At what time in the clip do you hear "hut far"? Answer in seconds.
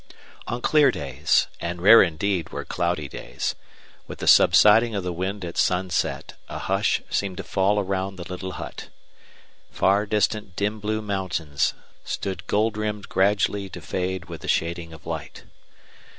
8.53-10.07